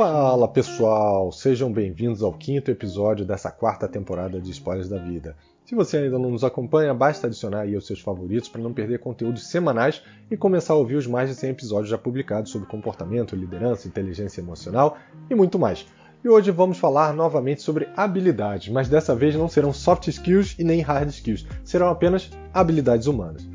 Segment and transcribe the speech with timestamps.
[0.00, 5.36] Fala pessoal, sejam bem-vindos ao quinto episódio dessa quarta temporada de Spoilers da Vida.
[5.62, 9.00] Se você ainda não nos acompanha, basta adicionar aí os seus favoritos para não perder
[9.00, 13.36] conteúdos semanais e começar a ouvir os mais de 100 episódios já publicados sobre comportamento,
[13.36, 14.96] liderança, inteligência emocional
[15.28, 15.86] e muito mais.
[16.24, 20.64] E hoje vamos falar novamente sobre habilidades, mas dessa vez não serão soft skills e
[20.64, 23.46] nem hard skills, serão apenas habilidades humanas.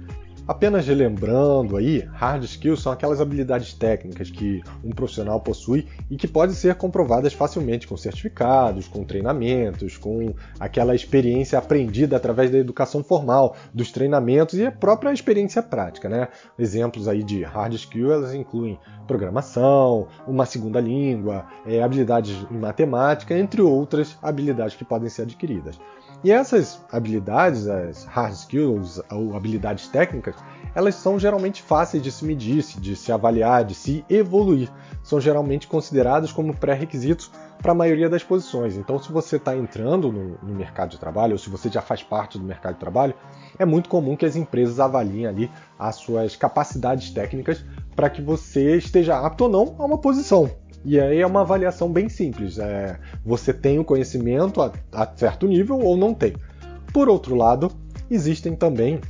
[0.48, 6.28] Apenas relembrando aí, hard skills são aquelas habilidades técnicas que um profissional possui e que
[6.28, 13.04] podem ser comprovadas facilmente com certificados, com treinamentos, com aquela experiência aprendida através da educação
[13.04, 16.28] formal, dos treinamentos e a própria experiência prática, né?
[16.60, 18.78] Exemplos aí de hard skills elas incluem
[19.08, 25.80] programação, uma segunda língua, é, habilidades em matemática, entre outras habilidades que podem ser adquiridas.
[26.26, 30.36] E essas habilidades, as hard skills ou habilidades técnicas,
[30.74, 34.72] elas são geralmente fáceis de se medir, de se avaliar, de se evoluir.
[35.04, 37.30] São geralmente consideradas como pré-requisitos
[37.62, 38.76] para a maioria das posições.
[38.76, 42.02] Então, se você está entrando no, no, mercado de trabalho, ou se você já faz
[42.02, 43.14] parte do mercado de trabalho,
[43.60, 47.64] é muito comum que as empresas avaliem ali as suas capacidades técnicas
[47.96, 50.50] para que você esteja apto ou não a uma posição.
[50.86, 52.60] E aí é uma avaliação bem simples.
[52.60, 56.36] É, você tem o conhecimento a, a certo nível ou não tem.
[56.94, 57.72] Por outro lado,
[58.10, 59.02] existem também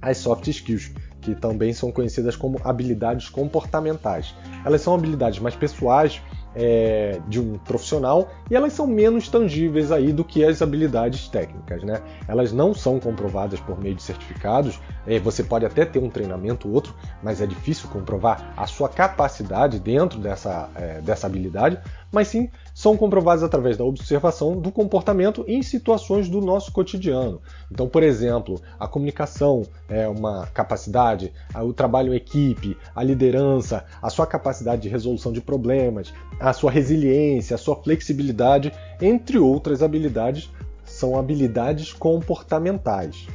[0.00, 4.32] as soft skills, que também são conhecidas como habilidades comportamentais.
[4.64, 6.22] Elas são habilidades mais pessoais
[6.54, 11.82] é, de um profissional e elas são menos tangíveis aí do que as habilidades técnicas,
[11.82, 12.02] né?
[12.26, 14.80] Elas não são comprovadas por meio de certificados.
[15.06, 18.88] É, você pode até ter um treinamento ou outro, mas é difícil comprovar a sua
[18.88, 21.80] capacidade dentro dessa, é, dessa habilidade
[22.12, 27.40] mas sim são comprovados através da observação do comportamento em situações do nosso cotidiano.
[27.70, 34.10] Então, por exemplo, a comunicação é uma capacidade, o trabalho em equipe, a liderança, a
[34.10, 40.50] sua capacidade de resolução de problemas, a sua resiliência, a sua flexibilidade, entre outras habilidades,
[40.84, 43.26] são habilidades comportamentais.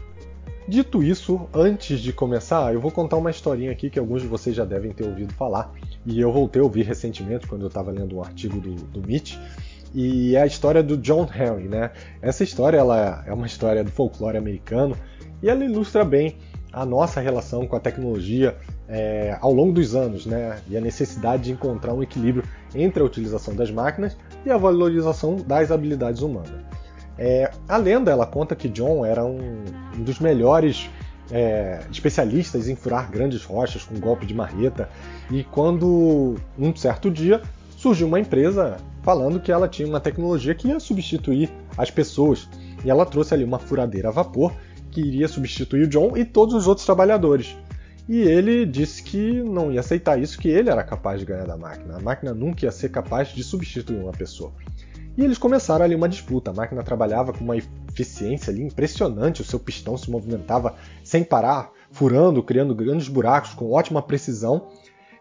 [0.68, 4.56] Dito isso, antes de começar, eu vou contar uma historinha aqui que alguns de vocês
[4.56, 5.74] já devem ter ouvido falar,
[6.06, 9.38] e eu voltei a ouvir recentemente quando eu estava lendo um artigo do, do Mitch,
[9.94, 11.92] e é a história do John Henry, né?
[12.22, 14.98] Essa história ela é uma história do folclore americano
[15.42, 16.36] e ela ilustra bem
[16.72, 20.60] a nossa relação com a tecnologia é, ao longo dos anos, né?
[20.68, 22.44] E a necessidade de encontrar um equilíbrio
[22.74, 26.66] entre a utilização das máquinas e a valorização das habilidades humanas.
[27.16, 29.64] É, a lenda ela conta que John era um,
[29.96, 30.90] um dos melhores
[31.32, 34.90] é, especialistas em furar grandes rochas com golpe de marreta
[35.32, 37.42] e quando um certo dia
[37.78, 42.48] surgiu uma empresa falando que ela tinha uma tecnologia que ia substituir as pessoas
[42.84, 44.54] e ela trouxe ali uma furadeira a vapor
[44.92, 47.58] que iria substituir o John e todos os outros trabalhadores.
[48.08, 51.58] E ele disse que não ia aceitar isso, que ele era capaz de ganhar da
[51.58, 51.98] máquina.
[51.98, 54.52] A máquina nunca ia ser capaz de substituir uma pessoa.
[55.18, 56.52] E eles começaram ali uma disputa.
[56.52, 57.56] A máquina trabalhava com uma
[57.94, 63.72] eficiência ali impressionante, o seu pistão se movimentava sem parar, furando, criando grandes buracos com
[63.72, 64.68] ótima precisão.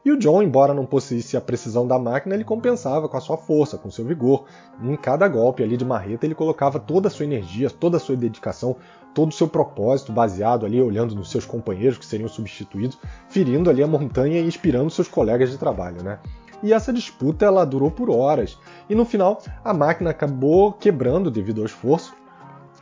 [0.04, 3.36] E o John, embora não possuísse a precisão da máquina, ele compensava com a sua
[3.36, 4.46] força, com seu vigor.
[4.82, 8.16] Em cada golpe ali de marreta, ele colocava toda a sua energia, toda a sua
[8.16, 8.74] dedicação,
[9.14, 13.80] todo o seu propósito baseado ali, olhando nos seus companheiros que seriam substituídos, ferindo ali
[13.80, 16.18] a montanha e inspirando seus colegas de trabalho, né?
[16.62, 18.56] e essa disputa ela durou por horas.
[18.88, 22.14] E no final, a máquina acabou quebrando devido ao esforço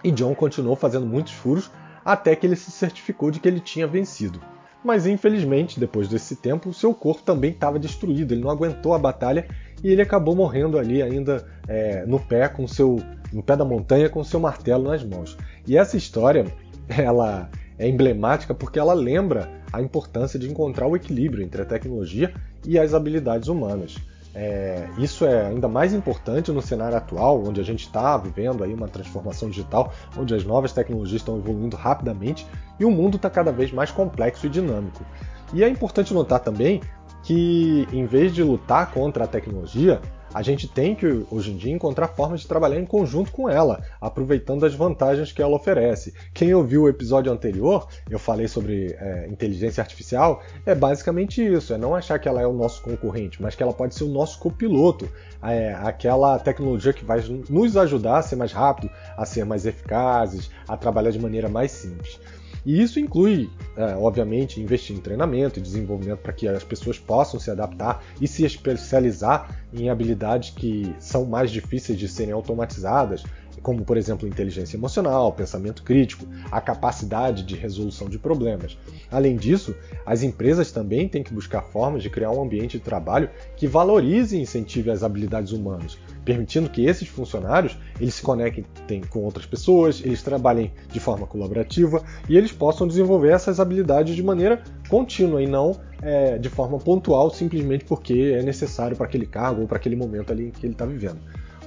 [0.02, 1.70] e John continuou fazendo muitos furos
[2.04, 4.40] até que ele se certificou de que ele tinha vencido.
[4.82, 9.46] Mas infelizmente, depois desse tempo, seu corpo também estava destruído, ele não aguentou a batalha
[9.84, 12.98] e ele acabou morrendo ali ainda é, no pé com seu
[13.32, 15.36] no pé da montanha com seu martelo nas mãos.
[15.66, 16.46] E essa história,
[16.88, 22.34] ela é emblemática porque ela lembra a importância de encontrar o equilíbrio entre a tecnologia
[22.66, 23.96] e as habilidades humanas.
[24.32, 28.72] É, isso é ainda mais importante no cenário atual, onde a gente está vivendo aí
[28.72, 32.46] uma transformação digital, onde as novas tecnologias estão evoluindo rapidamente
[32.78, 35.04] e o mundo está cada vez mais complexo e dinâmico.
[35.52, 36.80] E é importante notar também
[37.22, 40.00] que, em vez de lutar contra a tecnologia,
[40.32, 43.82] a gente tem que, hoje em dia, encontrar formas de trabalhar em conjunto com ela,
[44.00, 46.14] aproveitando as vantagens que ela oferece.
[46.32, 51.78] Quem ouviu o episódio anterior, eu falei sobre é, inteligência artificial, é basicamente isso: é
[51.78, 54.38] não achar que ela é o nosso concorrente, mas que ela pode ser o nosso
[54.38, 55.08] copiloto,
[55.42, 60.50] é, aquela tecnologia que vai nos ajudar a ser mais rápido, a ser mais eficazes,
[60.68, 62.20] a trabalhar de maneira mais simples.
[62.64, 67.40] E isso inclui, é, obviamente, investir em treinamento e desenvolvimento para que as pessoas possam
[67.40, 73.24] se adaptar e se especializar em habilidades que são mais difíceis de serem automatizadas,
[73.62, 78.76] como por exemplo inteligência emocional, pensamento crítico, a capacidade de resolução de problemas.
[79.10, 79.74] Além disso,
[80.04, 84.36] as empresas também têm que buscar formas de criar um ambiente de trabalho que valorize
[84.36, 90.00] e incentive as habilidades humanas, permitindo que esses funcionários eles se conectem com outras pessoas,
[90.04, 95.46] eles trabalhem de forma colaborativa e eles possam desenvolver essas habilidades de maneira contínua e
[95.46, 99.96] não é, de forma pontual, simplesmente porque é necessário para aquele cargo ou para aquele
[99.96, 101.18] momento ali que ele está vivendo.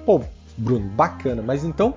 [0.05, 0.21] Pô,
[0.57, 1.95] Bruno, bacana, mas então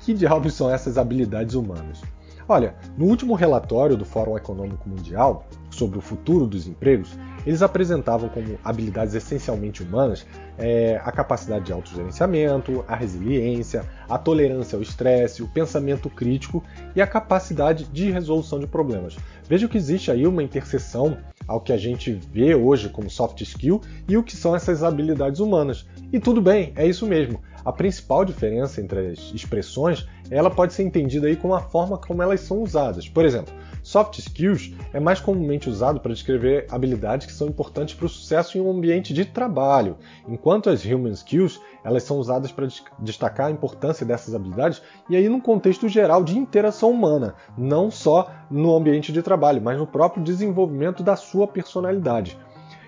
[0.00, 2.02] que diabos são essas habilidades humanas?
[2.48, 8.28] Olha, no último relatório do Fórum Econômico Mundial sobre o futuro dos empregos, eles apresentavam
[8.28, 10.24] como habilidades essencialmente humanas
[10.56, 16.62] é, a capacidade de autogerenciamento, a resiliência, a tolerância ao estresse, o pensamento crítico
[16.94, 19.16] e a capacidade de resolução de problemas.
[19.48, 21.18] Veja que existe aí uma interseção
[21.48, 25.40] ao que a gente vê hoje como soft skill e o que são essas habilidades
[25.40, 25.84] humanas.
[26.12, 27.40] E tudo bem, é isso mesmo.
[27.66, 32.22] A principal diferença entre as expressões, ela pode ser entendida aí com a forma como
[32.22, 33.08] elas são usadas.
[33.08, 33.52] Por exemplo,
[33.82, 38.56] soft skills é mais comumente usado para descrever habilidades que são importantes para o sucesso
[38.56, 39.96] em um ambiente de trabalho,
[40.28, 42.68] enquanto as human skills elas são usadas para
[43.00, 44.80] destacar a importância dessas habilidades
[45.10, 49.76] e aí num contexto geral de interação humana, não só no ambiente de trabalho, mas
[49.76, 52.38] no próprio desenvolvimento da sua personalidade.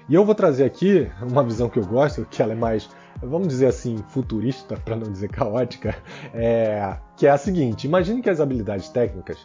[0.08, 2.88] E eu vou trazer aqui uma visão que eu gosto, que ela é mais
[3.22, 5.96] vamos dizer assim, futurista, para não dizer caótica,
[6.34, 9.38] é, que é a seguinte: imagine que as habilidades técnicas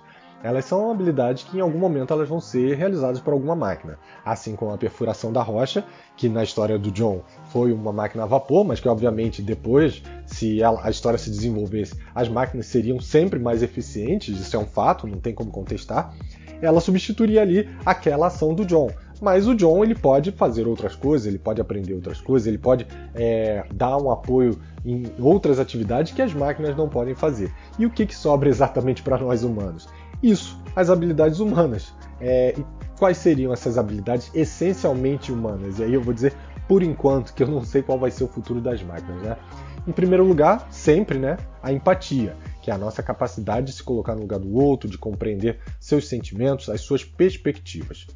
[0.43, 4.57] elas são habilidades que em algum momento elas vão ser realizadas por alguma máquina, assim
[4.57, 5.85] como a perfuração da rocha,
[6.17, 10.61] que na história do John foi uma máquina a vapor, mas que obviamente depois, se
[10.61, 15.17] a história se desenvolvesse, as máquinas seriam sempre mais eficientes, isso é um fato, não
[15.17, 16.13] tem como contestar.
[16.61, 18.89] Ela substituiria ali aquela ação do John
[19.21, 22.88] mas o John ele pode fazer outras coisas, ele pode aprender outras coisas, ele pode
[23.13, 27.51] é, dar um apoio em outras atividades que as máquinas não podem fazer.
[27.80, 29.88] E o que, que sobra exatamente para nós humanos?
[30.21, 31.94] Isso, as habilidades humanas.
[32.19, 32.56] É,
[32.98, 35.80] quais seriam essas habilidades essencialmente humanas?
[35.80, 36.33] E aí eu vou dizer
[36.68, 39.38] por enquanto que eu não sei qual vai ser o futuro das máquinas, né?
[39.86, 44.15] Em primeiro lugar, sempre, né, a empatia que é a nossa capacidade de se colocar
[44.15, 48.07] no lugar do outro, de compreender seus sentimentos, as suas perspectivas.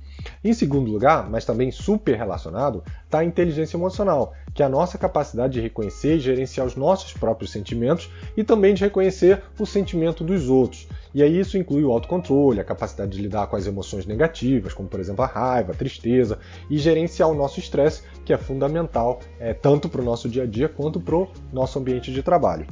[0.41, 4.97] Em segundo lugar, mas também super relacionado, está a inteligência emocional, que é a nossa
[4.97, 10.23] capacidade de reconhecer e gerenciar os nossos próprios sentimentos e também de reconhecer o sentimento
[10.23, 10.87] dos outros.
[11.13, 14.87] E aí isso inclui o autocontrole, a capacidade de lidar com as emoções negativas, como
[14.87, 16.39] por exemplo a raiva, a tristeza,
[16.69, 20.47] e gerenciar o nosso estresse, que é fundamental é, tanto para o nosso dia a
[20.47, 22.65] dia quanto para o nosso ambiente de trabalho.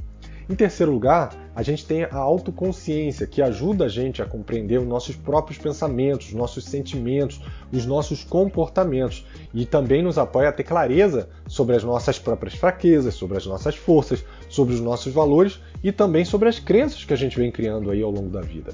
[0.47, 4.88] Em terceiro lugar, a gente tem a autoconsciência, que ajuda a gente a compreender os
[4.88, 7.42] nossos próprios pensamentos, os nossos sentimentos,
[7.74, 13.15] os nossos comportamentos e também nos apoia a ter clareza sobre as nossas próprias fraquezas,
[13.15, 17.18] sobre as nossas forças, sobre os nossos valores e também sobre as crenças que a
[17.18, 18.74] gente vem criando aí ao longo da vida.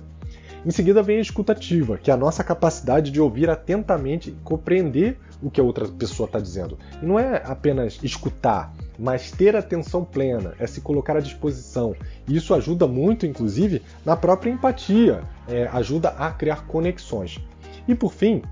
[0.65, 5.17] Em seguida vem a escutativa, que é a nossa capacidade de ouvir atentamente e compreender
[5.41, 6.77] o que a outra pessoa está dizendo.
[7.01, 8.71] E não é apenas escutar,
[9.01, 11.95] mas ter atenção plena, é se colocar à disposição.
[12.27, 17.39] E isso ajuda muito, inclusive, na própria empatia, é, ajuda a criar conexões.
[17.87, 18.43] E por fim,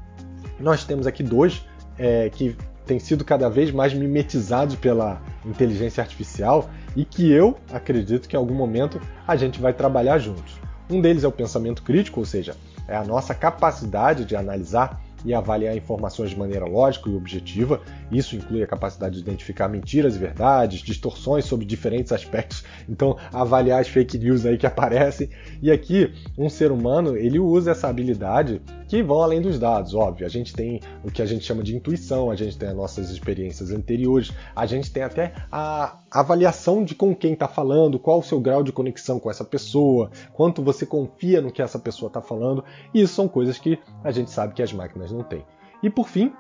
[0.60, 1.63] nós temos aqui dois
[2.00, 8.28] é, que têm sido cada vez mais mimetizados pela inteligência artificial e que eu acredito
[8.28, 10.60] que em algum momento a gente vai trabalhar juntos.
[10.90, 12.56] Um deles é o pensamento crítico, ou seja,
[12.88, 17.81] é a nossa capacidade de analisar e avaliar informações de maneira lógica e objetiva.
[18.11, 22.64] Isso inclui a capacidade de identificar mentiras e verdades, distorções sobre diferentes aspectos.
[22.88, 25.30] Então, avaliar as fake news aí que aparecem.
[25.61, 30.26] E aqui, um ser humano, ele usa essa habilidade que vão além dos dados, óbvio.
[30.26, 33.11] A gente tem o que a gente chama de intuição, a gente tem as nossas
[33.11, 38.23] experiências anteriores, a gente tem até a avaliação de com quem está falando, qual o
[38.23, 42.19] seu grau de conexão com essa pessoa, quanto você confia no que essa pessoa está
[42.19, 42.64] falando.
[42.92, 45.45] E isso são coisas que a gente sabe que as máquinas não têm.
[45.81, 46.33] E por fim,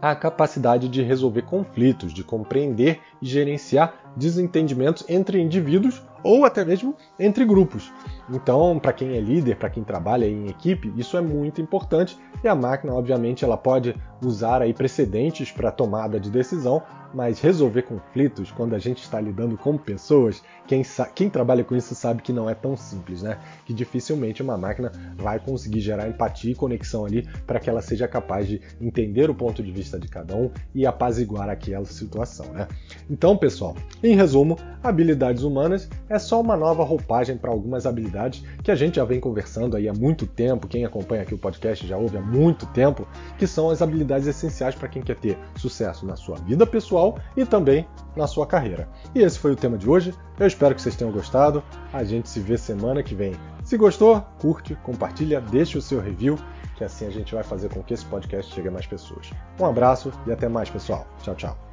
[0.00, 6.94] a capacidade de resolver conflitos, de compreender e gerenciar desentendimentos entre indivíduos ou até mesmo
[7.18, 7.92] entre grupos.
[8.30, 12.48] Então, para quem é líder, para quem trabalha em equipe, isso é muito importante e
[12.48, 16.82] a máquina, obviamente, ela pode usar aí precedentes para tomada de decisão,
[17.14, 20.82] mas resolver conflitos quando a gente está lidando com pessoas, quem,
[21.14, 23.38] quem trabalha com isso sabe que não é tão simples, né?
[23.64, 28.08] Que dificilmente uma máquina vai conseguir gerar empatia e conexão ali para que ela seja
[28.08, 32.66] capaz de entender o ponto de vista de cada um e apaziguar aquela situação, né?
[33.08, 38.70] Então, pessoal, em resumo, habilidades humanas é só uma nova roupagem para algumas habilidades que
[38.70, 41.96] a gente já vem conversando aí há muito tempo, quem acompanha aqui o podcast já
[41.96, 43.06] ouve há muito tempo,
[43.38, 47.03] que são as habilidades essenciais para quem quer ter sucesso na sua vida pessoal
[47.36, 48.88] e também na sua carreira.
[49.14, 50.14] E esse foi o tema de hoje.
[50.38, 51.62] Eu espero que vocês tenham gostado.
[51.92, 53.34] A gente se vê semana que vem.
[53.64, 56.38] Se gostou, curte, compartilha, deixe o seu review,
[56.76, 59.30] que assim a gente vai fazer com que esse podcast chegue a mais pessoas.
[59.58, 61.06] Um abraço e até mais, pessoal.
[61.22, 61.63] Tchau, tchau.